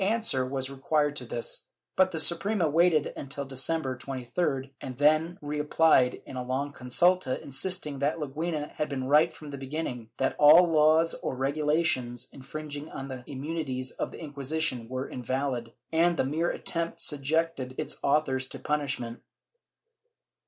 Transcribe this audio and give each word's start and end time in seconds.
516 0.01 0.31
CENSORSHIP 0.31 0.49
[Book 0.49 0.49
VIII 0.49 0.55
was 0.55 0.69
required 0.71 1.15
to 1.17 1.25
this, 1.27 1.67
but 1.95 2.09
the 2.09 2.19
Suprema 2.19 2.67
waited 2.67 3.13
until 3.15 3.45
December 3.45 3.95
23d 3.95 4.71
and 4.81 4.97
then 4.97 5.37
repUed 5.43 6.23
in 6.25 6.35
a 6.35 6.43
long 6.43 6.73
consulta, 6.73 7.39
insisting 7.39 7.99
that 7.99 8.17
Leguina 8.17 8.71
had 8.71 8.89
been 8.89 9.03
right 9.03 9.31
from 9.31 9.51
the 9.51 9.59
beginning; 9.59 10.09
that 10.17 10.35
all 10.39 10.67
laws 10.67 11.13
or 11.13 11.35
regulations 11.35 12.27
infringing 12.33 12.85
the 12.87 13.23
immunities 13.27 13.91
of 13.91 14.09
the 14.09 14.19
Inquisition 14.19 14.89
were 14.89 15.07
invaUd, 15.07 15.71
and 15.91 16.17
the 16.17 16.25
mere 16.25 16.49
attempt 16.49 16.99
subjected 16.99 17.75
its 17.77 17.99
authors 18.03 18.47
to 18.47 18.57
punishment. 18.57 19.21